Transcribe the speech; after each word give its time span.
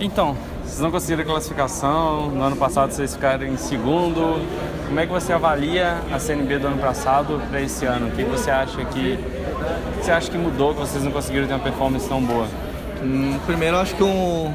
Então, 0.00 0.34
vocês 0.64 0.80
não 0.80 0.90
conseguiram 0.90 1.22
a 1.22 1.26
classificação, 1.26 2.30
no 2.30 2.42
ano 2.42 2.56
passado 2.56 2.90
vocês 2.90 3.14
ficaram 3.14 3.46
em 3.46 3.58
segundo. 3.58 4.40
Como 4.86 4.98
é 4.98 5.06
que 5.06 5.12
você 5.12 5.30
avalia 5.30 5.98
a 6.10 6.18
CNB 6.18 6.58
do 6.58 6.68
ano 6.68 6.78
passado 6.78 7.38
para 7.50 7.60
esse 7.60 7.84
ano? 7.84 8.08
O 8.08 8.10
que 8.10 8.24
você 8.24 8.50
acha 8.50 8.82
que 8.86 9.18
você 10.00 10.10
acha 10.10 10.30
que 10.30 10.38
mudou, 10.38 10.72
que 10.72 10.80
vocês 10.80 11.04
não 11.04 11.12
conseguiram 11.12 11.46
ter 11.46 11.52
uma 11.52 11.60
performance 11.60 12.08
tão 12.08 12.22
boa? 12.22 12.46
Hum, 13.02 13.38
primeiro, 13.44 13.76
acho 13.76 13.94
que 13.94 14.02
o, 14.02 14.50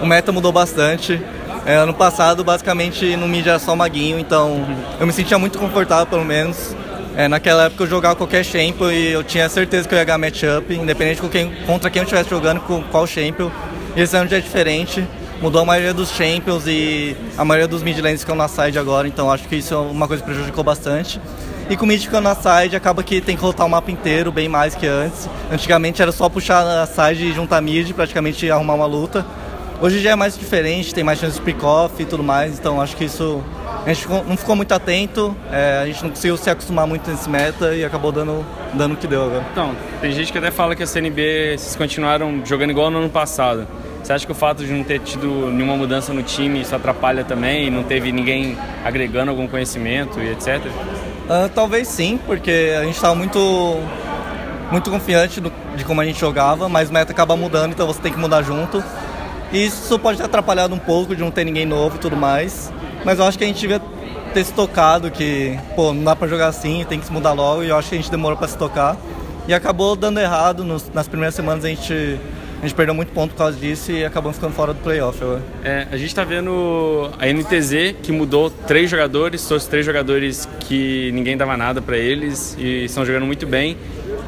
o 0.00 0.06
meta 0.06 0.30
mudou 0.30 0.52
bastante. 0.52 1.20
É, 1.66 1.74
ano 1.74 1.92
passado, 1.92 2.44
basicamente, 2.44 3.16
no 3.16 3.26
mídia 3.26 3.50
era 3.50 3.58
só 3.58 3.74
maguinho, 3.74 4.16
então 4.16 4.64
eu 5.00 5.06
me 5.06 5.12
sentia 5.12 5.40
muito 5.40 5.58
confortável, 5.58 6.06
pelo 6.06 6.24
menos. 6.24 6.76
É, 7.16 7.26
naquela 7.26 7.64
época 7.64 7.82
eu 7.82 7.88
jogava 7.88 8.14
qualquer 8.14 8.44
champion 8.44 8.92
e 8.92 9.08
eu 9.08 9.24
tinha 9.24 9.48
certeza 9.48 9.88
que 9.88 9.94
eu 9.94 9.98
ia 9.98 10.04
ganhar 10.04 10.18
matchup, 10.18 10.72
independente 10.72 11.20
com 11.20 11.28
quem, 11.28 11.52
contra 11.66 11.90
quem 11.90 12.00
eu 12.00 12.04
estivesse 12.04 12.30
jogando, 12.30 12.60
com 12.60 12.80
qual 12.84 13.08
champion. 13.08 13.50
Esse 13.98 14.16
ano 14.16 14.30
já 14.30 14.36
é 14.36 14.40
diferente, 14.40 15.04
mudou 15.42 15.60
a 15.60 15.64
maioria 15.64 15.92
dos 15.92 16.10
champions 16.10 16.68
e 16.68 17.16
a 17.36 17.44
maioria 17.44 17.66
dos 17.66 17.82
mid 17.82 17.98
lanes 17.98 18.20
ficam 18.20 18.36
na 18.36 18.46
side 18.46 18.78
agora, 18.78 19.08
então 19.08 19.28
acho 19.28 19.48
que 19.48 19.56
isso 19.56 19.74
é 19.74 19.76
uma 19.76 20.06
coisa 20.06 20.22
que 20.22 20.30
prejudicou 20.30 20.62
bastante. 20.62 21.20
E 21.68 21.76
com 21.76 21.84
o 21.84 21.88
mid 21.88 22.00
ficando 22.00 22.22
na 22.22 22.36
side, 22.36 22.76
acaba 22.76 23.02
que 23.02 23.20
tem 23.20 23.36
que 23.36 23.42
rotar 23.42 23.66
o 23.66 23.68
mapa 23.68 23.90
inteiro, 23.90 24.30
bem 24.30 24.48
mais 24.48 24.76
que 24.76 24.86
antes. 24.86 25.28
Antigamente 25.50 26.00
era 26.00 26.12
só 26.12 26.28
puxar 26.28 26.64
a 26.64 26.86
side 26.86 27.26
e 27.26 27.32
juntar 27.32 27.60
mid, 27.60 27.90
praticamente 27.92 28.48
arrumar 28.48 28.74
uma 28.74 28.86
luta. 28.86 29.26
Hoje 29.80 29.98
já 29.98 30.10
é 30.10 30.14
mais 30.14 30.38
diferente, 30.38 30.94
tem 30.94 31.02
mais 31.02 31.18
chance 31.18 31.36
de 31.36 31.42
pick-off 31.42 32.00
e 32.00 32.04
tudo 32.06 32.22
mais, 32.22 32.56
então 32.56 32.80
acho 32.80 32.96
que 32.96 33.04
isso 33.04 33.42
a 33.84 33.92
gente 33.92 34.08
não 34.08 34.36
ficou 34.36 34.54
muito 34.54 34.72
atento, 34.72 35.36
é, 35.50 35.80
a 35.82 35.86
gente 35.86 36.02
não 36.02 36.10
conseguiu 36.10 36.36
se 36.36 36.50
acostumar 36.50 36.86
muito 36.86 37.10
nesse 37.10 37.28
meta 37.28 37.74
e 37.74 37.84
acabou 37.84 38.12
dando, 38.12 38.44
dando 38.74 38.94
o 38.94 38.96
que 38.96 39.06
deu 39.06 39.24
agora. 39.24 39.44
Então, 39.50 39.74
tem 40.00 40.12
gente 40.12 40.30
que 40.30 40.38
até 40.38 40.50
fala 40.50 40.76
que 40.76 40.82
a 40.82 40.86
CNB 40.86 41.56
vocês 41.56 41.74
continuaram 41.74 42.42
jogando 42.44 42.70
igual 42.70 42.90
no 42.90 42.98
ano 42.98 43.08
passado. 43.08 43.66
Você 44.02 44.12
acha 44.12 44.24
que 44.24 44.32
o 44.32 44.34
fato 44.34 44.64
de 44.64 44.72
não 44.72 44.84
ter 44.84 45.00
tido 45.00 45.50
nenhuma 45.50 45.76
mudança 45.76 46.12
no 46.12 46.22
time 46.22 46.60
isso 46.60 46.74
atrapalha 46.74 47.24
também? 47.24 47.70
Não 47.70 47.82
teve 47.82 48.10
ninguém 48.12 48.56
agregando 48.84 49.30
algum 49.30 49.46
conhecimento 49.46 50.20
e 50.20 50.30
etc? 50.30 50.64
Uh, 50.66 50.70
ah, 51.28 51.50
talvez 51.54 51.88
sim, 51.88 52.18
porque 52.26 52.74
a 52.78 52.84
gente 52.84 52.94
estava 52.94 53.14
muito, 53.14 53.38
muito 54.70 54.90
confiante 54.90 55.40
do, 55.40 55.52
de 55.76 55.84
como 55.84 56.00
a 56.00 56.04
gente 56.04 56.18
jogava, 56.18 56.68
mas 56.68 56.88
o 56.88 56.92
meta 56.92 57.12
acaba 57.12 57.36
mudando, 57.36 57.72
então 57.72 57.86
você 57.86 58.00
tem 58.00 58.12
que 58.12 58.18
mudar 58.18 58.42
junto. 58.42 58.82
E 59.52 59.64
isso 59.64 59.98
pode 59.98 60.18
ter 60.18 60.24
atrapalhado 60.24 60.74
um 60.74 60.78
pouco 60.78 61.16
de 61.16 61.22
não 61.22 61.30
ter 61.30 61.44
ninguém 61.44 61.64
novo 61.64 61.96
e 61.96 61.98
tudo 61.98 62.16
mais. 62.16 62.72
Mas 63.04 63.18
eu 63.18 63.24
acho 63.24 63.38
que 63.38 63.44
a 63.44 63.46
gente 63.46 63.60
devia 63.60 63.80
ter 64.34 64.44
se 64.44 64.52
tocado 64.52 65.10
que, 65.10 65.58
pô, 65.74 65.92
não 65.92 66.04
dá 66.04 66.14
pra 66.14 66.28
jogar 66.28 66.48
assim, 66.48 66.84
tem 66.88 67.00
que 67.00 67.06
se 67.06 67.12
mudar 67.12 67.32
logo. 67.32 67.62
E 67.62 67.68
eu 67.68 67.76
acho 67.76 67.88
que 67.88 67.94
a 67.94 67.98
gente 67.98 68.10
demorou 68.10 68.36
pra 68.36 68.46
se 68.46 68.58
tocar. 68.58 68.96
E 69.46 69.54
acabou 69.54 69.96
dando 69.96 70.20
errado. 70.20 70.64
Nos, 70.64 70.90
nas 70.92 71.08
primeiras 71.08 71.34
semanas 71.34 71.64
a 71.64 71.68
gente, 71.68 72.20
a 72.58 72.62
gente 72.62 72.74
perdeu 72.74 72.94
muito 72.94 73.12
ponto 73.12 73.30
por 73.32 73.38
causa 73.38 73.56
disso 73.56 73.92
e 73.92 74.04
acabamos 74.04 74.36
ficando 74.36 74.52
fora 74.52 74.74
do 74.74 74.80
playoff. 74.80 75.18
É, 75.62 75.86
a 75.92 75.96
gente 75.96 76.12
tá 76.12 76.24
vendo 76.24 77.08
a 77.18 77.26
NTZ 77.26 77.94
que 78.02 78.10
mudou 78.10 78.50
três 78.50 78.90
jogadores, 78.90 79.46
todos 79.46 79.66
três 79.66 79.86
jogadores 79.86 80.48
que 80.60 81.12
ninguém 81.12 81.36
dava 81.36 81.56
nada 81.56 81.80
para 81.80 81.96
eles 81.96 82.56
e 82.58 82.84
estão 82.84 83.04
jogando 83.04 83.26
muito 83.26 83.46
bem. 83.46 83.76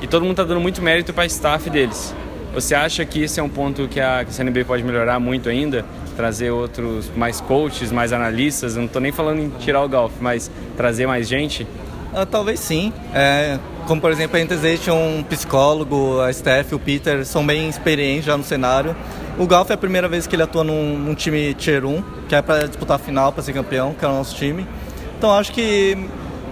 E 0.00 0.06
todo 0.06 0.24
mundo 0.24 0.36
tá 0.36 0.44
dando 0.44 0.60
muito 0.60 0.80
mérito 0.80 1.12
para 1.12 1.26
staff 1.26 1.68
deles. 1.68 2.14
Você 2.54 2.74
acha 2.74 3.04
que 3.04 3.22
esse 3.22 3.38
é 3.40 3.42
um 3.42 3.48
ponto 3.48 3.88
que 3.88 4.00
a, 4.00 4.24
que 4.24 4.30
a 4.30 4.32
CNB 4.32 4.64
pode 4.64 4.82
melhorar 4.82 5.18
muito 5.18 5.48
ainda? 5.48 5.84
Trazer 6.16 6.50
outros, 6.50 7.10
mais 7.16 7.40
coaches, 7.40 7.90
mais 7.90 8.12
analistas? 8.12 8.74
Eu 8.74 8.80
não 8.80 8.86
estou 8.86 9.02
nem 9.02 9.12
falando 9.12 9.40
em 9.40 9.48
tirar 9.50 9.82
o 9.82 9.88
golf, 9.88 10.12
mas 10.20 10.50
trazer 10.76 11.06
mais 11.06 11.28
gente? 11.28 11.66
Ah, 12.12 12.26
talvez 12.26 12.58
sim. 12.60 12.92
É, 13.14 13.58
como 13.86 14.00
por 14.00 14.10
exemplo 14.10 14.38
a 14.38 14.76
tinha 14.76 14.94
um 14.94 15.22
psicólogo, 15.22 16.20
a 16.20 16.32
Steph, 16.32 16.72
o 16.72 16.78
Peter, 16.78 17.24
são 17.24 17.44
bem 17.44 17.68
experientes 17.68 18.24
já 18.24 18.36
no 18.36 18.44
cenário. 18.44 18.94
O 19.38 19.46
Golf 19.46 19.70
é 19.70 19.74
a 19.74 19.78
primeira 19.78 20.08
vez 20.08 20.26
que 20.26 20.36
ele 20.36 20.42
atua 20.42 20.64
num, 20.64 20.98
num 20.98 21.14
time 21.14 21.54
Tier 21.54 21.84
1, 21.84 22.02
que 22.28 22.34
é 22.34 22.42
para 22.42 22.66
disputar 22.66 22.96
a 22.96 22.98
final, 22.98 23.32
para 23.32 23.42
ser 23.42 23.52
campeão, 23.52 23.94
que 23.94 24.04
é 24.04 24.08
o 24.08 24.12
nosso 24.12 24.34
time. 24.36 24.66
Então 25.18 25.32
acho 25.32 25.52
que 25.52 25.96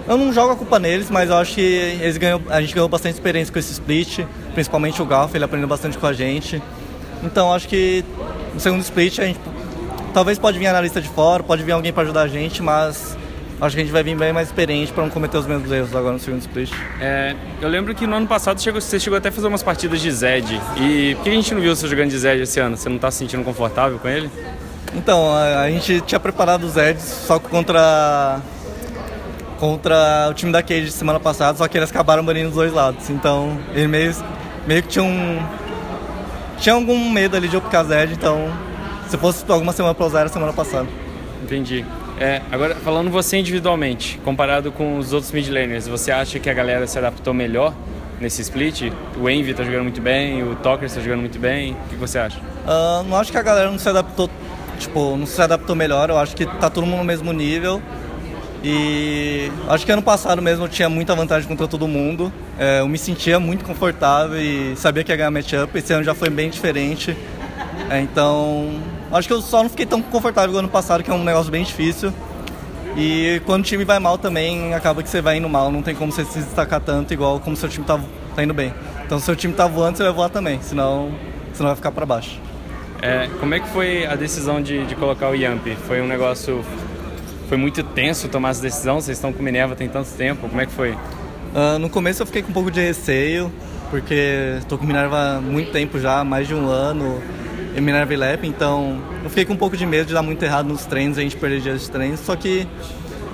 eu 0.07 0.17
não 0.17 0.33
jogo 0.33 0.53
a 0.53 0.55
culpa 0.55 0.79
neles, 0.79 1.09
mas 1.09 1.29
eu 1.29 1.37
acho 1.37 1.55
que 1.55 1.61
eles 1.61 2.17
ganham, 2.17 2.41
a 2.49 2.61
gente 2.61 2.73
ganhou 2.73 2.89
bastante 2.89 3.13
experiência 3.13 3.53
com 3.53 3.59
esse 3.59 3.73
split 3.73 4.19
principalmente 4.53 5.01
o 5.01 5.05
Golf, 5.05 5.33
ele 5.33 5.45
aprendeu 5.45 5.67
bastante 5.67 5.97
com 5.97 6.05
a 6.05 6.13
gente. 6.13 6.61
Então 7.23 7.53
acho 7.53 7.67
que 7.67 8.03
no 8.53 8.59
segundo 8.59 8.81
split 8.81 9.19
a 9.19 9.25
gente 9.25 9.39
talvez 10.13 10.37
pode 10.37 10.59
vir 10.59 10.67
analista 10.67 11.01
de 11.01 11.07
fora, 11.07 11.43
pode 11.43 11.63
vir 11.63 11.71
alguém 11.71 11.93
para 11.93 12.03
ajudar 12.03 12.23
a 12.23 12.27
gente, 12.27 12.61
mas 12.61 13.17
acho 13.61 13.75
que 13.75 13.81
a 13.81 13.83
gente 13.83 13.91
vai 13.91 14.03
vir 14.03 14.15
bem 14.15 14.31
mais 14.31 14.47
experiente 14.47 14.91
para 14.91 15.03
não 15.03 15.09
cometer 15.09 15.37
os 15.37 15.45
mesmos 15.45 15.71
erros 15.71 15.95
agora 15.95 16.13
no 16.13 16.19
segundo 16.19 16.41
split. 16.41 16.71
É, 16.99 17.35
eu 17.61 17.69
lembro 17.69 17.93
que 17.93 18.07
no 18.07 18.15
ano 18.15 18.27
passado 18.27 18.61
chegou, 18.61 18.79
você 18.79 18.99
chegou 18.99 19.17
até 19.17 19.29
a 19.29 19.31
fazer 19.31 19.47
umas 19.47 19.63
partidas 19.63 20.01
de 20.01 20.11
Zed. 20.11 20.59
E 20.77 21.15
por 21.15 21.23
que 21.23 21.29
a 21.29 21.33
gente 21.33 21.53
não 21.53 21.61
viu 21.61 21.75
você 21.75 21.87
jogando 21.87 22.09
de 22.09 22.17
Zed 22.17 22.41
esse 22.41 22.59
ano? 22.59 22.77
Você 22.77 22.89
não 22.89 22.95
está 22.95 23.11
se 23.11 23.17
sentindo 23.17 23.43
confortável 23.43 23.99
com 23.99 24.07
ele? 24.07 24.29
Então, 24.95 25.31
a, 25.31 25.61
a 25.61 25.71
gente 25.71 26.01
tinha 26.01 26.19
preparado 26.19 26.63
o 26.63 26.69
Zed 26.69 27.01
só 27.01 27.39
contra 27.39 28.39
contra 29.59 30.27
o 30.29 30.33
time 30.33 30.53
da 30.53 30.63
Cage 30.63 30.89
semana 30.89 31.19
passada, 31.19 31.57
só 31.57 31.67
que 31.67 31.77
eles 31.77 31.89
acabaram 31.89 32.23
banindo 32.23 32.47
os 32.47 32.55
dois 32.55 32.71
lados. 32.71 33.09
Então, 33.09 33.59
ele 33.73 33.87
meio 33.87 34.15
meio 34.65 34.81
que 34.81 34.89
tinha 34.89 35.03
um. 35.03 35.39
Tinha 36.59 36.75
algum 36.75 37.09
medo 37.09 37.35
ali 37.37 37.47
de 37.47 37.55
eu 37.55 37.61
picar 37.61 37.85
Zed, 37.85 38.13
então 38.13 38.51
se 39.09 39.17
fosse 39.17 39.43
alguma 39.49 39.73
semana 39.73 39.95
pra 39.95 40.05
usar 40.05 40.21
era 40.21 40.29
semana 40.29 40.53
passada. 40.53 40.87
Entendi. 41.43 41.85
É, 42.19 42.41
agora, 42.51 42.75
falando 42.75 43.09
você 43.09 43.37
individualmente, 43.37 44.19
comparado 44.25 44.73
com 44.73 44.97
os 44.97 45.13
outros 45.13 45.31
mid 45.31 45.47
laners, 45.47 45.87
você 45.87 46.11
acha 46.11 46.37
que 46.37 46.49
a 46.49 46.53
galera 46.53 46.85
se 46.85 46.97
adaptou 46.97 47.33
melhor 47.33 47.73
nesse 48.19 48.41
split? 48.41 48.91
O 49.17 49.29
Envy 49.29 49.53
tá 49.53 49.63
jogando 49.63 49.83
muito 49.83 50.01
bem, 50.01 50.43
o 50.43 50.53
Talker 50.55 50.85
está 50.85 50.99
jogando 50.99 51.21
muito 51.21 51.39
bem. 51.39 51.71
O 51.85 51.89
que 51.89 51.95
você 51.95 52.19
acha? 52.19 52.37
Uh, 52.37 53.03
não 53.07 53.15
acho 53.17 53.31
que 53.31 53.37
a 53.37 53.41
galera 53.41 53.71
não 53.71 53.79
se 53.79 53.87
adaptou, 53.87 54.29
tipo, 54.77 55.15
não 55.15 55.25
se 55.25 55.41
adaptou 55.41 55.77
melhor. 55.77 56.09
Eu 56.09 56.17
acho 56.17 56.35
que 56.35 56.45
tá 56.45 56.69
todo 56.69 56.85
mundo 56.85 56.99
no 56.99 57.05
mesmo 57.05 57.31
nível. 57.31 57.81
E 58.61 59.49
acho 59.69 59.85
que 59.85 59.91
ano 59.93 60.01
passado 60.01 60.41
mesmo 60.41 60.65
eu 60.65 60.69
tinha 60.69 60.89
muita 60.89 61.15
vantagem 61.15 61.47
contra 61.47 61.69
todo 61.69 61.87
mundo. 61.87 62.33
É, 62.57 62.81
eu 62.81 62.87
me 62.89 62.97
sentia 62.97 63.39
muito 63.39 63.63
confortável 63.63 64.37
e 64.41 64.75
sabia 64.75 65.05
que 65.05 65.11
ia 65.13 65.15
ganhar 65.15 65.31
matchup. 65.31 65.77
Esse 65.77 65.93
ano 65.93 66.03
já 66.03 66.13
foi 66.13 66.29
bem 66.29 66.49
diferente. 66.49 67.15
É, 67.89 68.01
então, 68.01 68.73
acho 69.11 69.27
que 69.27 69.33
eu 69.33 69.41
só 69.41 69.63
não 69.63 69.69
fiquei 69.69 69.85
tão 69.85 70.01
confortável 70.01 70.51
no 70.51 70.59
ano 70.59 70.69
passado, 70.69 71.03
que 71.03 71.09
é 71.09 71.13
um 71.13 71.23
negócio 71.23 71.51
bem 71.51 71.63
difícil. 71.63 72.13
E 72.97 73.41
quando 73.45 73.61
o 73.61 73.63
time 73.63 73.85
vai 73.85 73.99
mal 73.99 74.17
também, 74.17 74.73
acaba 74.73 75.03
que 75.03 75.09
você 75.09 75.21
vai 75.21 75.37
indo 75.37 75.47
mal. 75.47 75.71
Não 75.71 75.81
tem 75.81 75.95
como 75.95 76.11
você 76.11 76.25
se 76.25 76.39
destacar 76.39 76.81
tanto, 76.81 77.13
igual 77.13 77.39
como 77.39 77.55
seu 77.55 77.69
time 77.69 77.85
tá, 77.85 77.99
tá 78.35 78.43
indo 78.43 78.53
bem. 78.53 78.73
Então, 79.05 79.19
se 79.19 79.25
seu 79.25 79.35
time 79.35 79.53
tá 79.53 79.67
voando, 79.67 79.97
você 79.97 80.03
vai 80.03 80.13
voar 80.13 80.29
também, 80.29 80.61
senão, 80.61 81.11
senão 81.53 81.69
vai 81.69 81.75
ficar 81.75 81.91
para 81.91 82.05
baixo. 82.05 82.39
É, 83.01 83.29
como 83.39 83.53
é 83.53 83.59
que 83.59 83.67
foi 83.69 84.05
a 84.05 84.15
decisão 84.15 84.61
de, 84.61 84.85
de 84.85 84.95
colocar 84.95 85.29
o 85.29 85.35
Yamp? 85.35 85.65
Foi 85.87 86.01
um 86.01 86.07
negócio 86.07 86.63
foi 87.49 87.57
muito 87.57 87.81
tenso 87.81 88.27
tomar 88.27 88.49
essa 88.49 88.61
decisão? 88.61 89.01
Vocês 89.01 89.17
estão 89.17 89.33
com 89.33 89.41
Minerva 89.41 89.75
tem 89.75 89.89
tanto 89.89 90.11
tempo, 90.11 90.47
como 90.47 90.61
é 90.61 90.67
que 90.67 90.71
foi? 90.71 90.91
Uh, 90.91 91.79
no 91.79 91.89
começo 91.89 92.21
eu 92.21 92.27
fiquei 92.27 92.43
com 92.43 92.51
um 92.51 92.53
pouco 92.53 92.69
de 92.69 92.79
receio, 92.79 93.51
porque 93.89 94.57
estou 94.59 94.77
com 94.77 94.85
Minerva 94.85 95.37
há 95.37 95.41
muito 95.41 95.71
tempo 95.71 95.99
já, 95.99 96.23
mais 96.23 96.47
de 96.47 96.53
um 96.53 96.69
ano, 96.69 97.19
Minerva 97.75 98.15
Lep, 98.15 98.47
então 98.47 99.01
eu 99.23 99.29
fiquei 99.29 99.45
com 99.45 99.53
um 99.53 99.57
pouco 99.57 99.77
de 99.77 99.85
medo 99.85 100.07
de 100.07 100.13
dar 100.13 100.21
muito 100.21 100.43
errado 100.43 100.67
nos 100.67 100.85
treinos, 100.85 101.17
a 101.17 101.21
gente 101.21 101.35
perder 101.37 101.61
dias 101.61 101.81
de 101.81 101.91
treinos, 101.91 102.19
só 102.19 102.35
que 102.35 102.67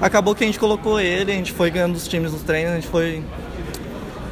acabou 0.02 0.36
que 0.36 0.44
a 0.44 0.48
gente 0.48 0.60
colocou 0.60 1.00
ele, 1.00 1.32
a 1.32 1.36
gente 1.36 1.52
foi 1.52 1.72
ganhando 1.72 1.96
os 1.96 2.08
times 2.08 2.32
nos 2.32 2.44
treinos, 2.44 2.74
a 2.74 2.76
gente 2.76 2.88
foi 2.88 3.24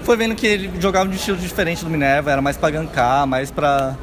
foi 0.03 0.17
vendo 0.17 0.35
que 0.35 0.45
ele 0.45 0.71
jogava 0.81 1.07
de 1.07 1.13
um 1.13 1.17
estilo 1.17 1.37
diferente 1.37 1.83
do 1.83 1.89
Minerva, 1.89 2.29
era 2.29 2.41
mais 2.41 2.57
pra 2.57 2.69
gankar, 2.69 3.25
mais 3.25 3.49
pra 3.49 3.95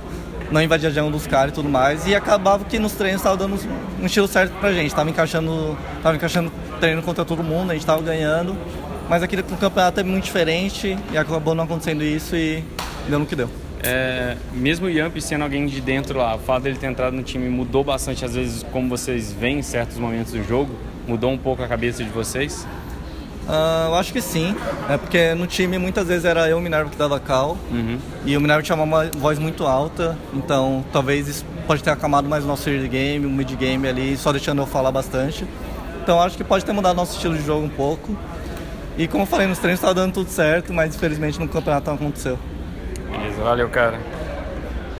não 0.51 0.63
invadir 0.63 0.87
a 0.87 0.91
jungle 0.91 1.11
dos 1.11 1.27
caras 1.27 1.53
e 1.53 1.55
tudo 1.55 1.69
mais. 1.69 2.07
E 2.07 2.15
acabava 2.15 2.65
que 2.65 2.79
nos 2.79 2.93
treinos 2.93 3.21
estava 3.21 3.37
dando 3.37 3.59
um 4.01 4.07
estilo 4.07 4.27
certo 4.27 4.53
pra 4.59 4.73
gente. 4.73 4.95
Tava 4.95 5.11
encaixando, 5.11 5.77
tava 6.03 6.17
encaixando 6.17 6.51
treino 6.81 7.03
contra 7.03 7.25
todo 7.25 7.43
mundo, 7.43 7.71
a 7.71 7.75
gente 7.75 7.85
tava 7.85 8.03
ganhando. 8.03 8.57
Mas 9.09 9.23
aqui 9.23 9.43
campeonato 9.43 10.01
é 10.01 10.03
muito 10.03 10.25
diferente 10.25 10.97
e 11.13 11.19
acabou 11.19 11.55
não 11.55 11.65
acontecendo 11.65 12.03
isso 12.03 12.35
e 12.35 12.65
deu 13.09 13.19
no 13.19 13.27
que 13.27 13.37
deu. 13.37 13.51
É, 13.83 14.37
mesmo 14.53 14.87
o 14.87 14.91
Yamp 14.91 15.17
sendo 15.21 15.43
alguém 15.43 15.67
de 15.67 15.81
dentro 15.81 16.19
lá, 16.19 16.37
o 16.37 16.39
fato 16.39 16.65
dele 16.65 16.77
ter 16.77 16.87
entrado 16.87 17.15
no 17.15 17.23
time 17.23 17.49
mudou 17.49 17.83
bastante, 17.83 18.25
às 18.25 18.35
vezes, 18.35 18.63
como 18.73 18.89
vocês 18.89 19.33
veem 19.33 19.61
em 19.61 19.63
certos 19.63 19.99
momentos 19.99 20.33
do 20.33 20.43
jogo? 20.45 20.75
Mudou 21.07 21.31
um 21.31 21.39
pouco 21.39 21.63
a 21.63 21.69
cabeça 21.69 22.05
de 22.05 22.11
vocês? 22.11 22.67
Uh, 23.49 23.89
eu 23.89 23.95
acho 23.97 24.13
que 24.13 24.21
sim. 24.21 24.55
É 24.89 24.97
porque 24.97 25.35
no 25.35 25.47
time 25.47 25.77
muitas 25.79 26.07
vezes 26.07 26.25
era 26.25 26.49
eu 26.49 26.57
e 26.57 26.61
o 26.61 26.63
Minerva 26.63 26.91
que 26.91 26.97
dava 26.97 27.19
cal. 27.19 27.57
Uhum. 27.71 27.99
E 28.25 28.37
o 28.37 28.41
Minerva 28.41 28.63
tinha 28.63 28.77
uma 28.77 29.11
voz 29.17 29.39
muito 29.39 29.67
alta. 29.67 30.17
Então 30.33 30.85
talvez 30.93 31.27
isso 31.27 31.45
pode 31.67 31.83
ter 31.83 31.91
acalmado 31.91 32.29
mais 32.29 32.45
o 32.45 32.47
nosso 32.47 32.69
early 32.71 32.89
game, 32.89 33.27
o 33.27 33.31
mid 33.31 33.51
game 33.57 33.89
ali, 33.89 34.17
só 34.17 34.31
deixando 34.31 34.63
eu 34.63 34.67
falar 34.67 34.93
bastante. 34.93 35.45
Então 36.03 36.21
acho 36.21 36.37
que 36.37 36.45
pode 36.45 36.65
ter 36.65 36.73
mudado 36.73 36.95
nosso 36.95 37.15
estilo 37.15 37.37
de 37.37 37.45
jogo 37.45 37.65
um 37.65 37.69
pouco. 37.69 38.17
E 38.97 39.09
como 39.09 39.23
eu 39.25 39.27
falei, 39.27 39.47
nos 39.47 39.59
treinos 39.59 39.79
estava 39.79 39.95
dando 39.95 40.13
tudo 40.13 40.31
certo, 40.31 40.73
mas 40.73 40.95
infelizmente 40.95 41.41
no 41.41 41.49
campeonato 41.49 41.89
não 41.89 41.95
aconteceu. 41.95 42.39
Beleza, 43.11 43.43
valeu, 43.43 43.69
cara. 43.69 43.99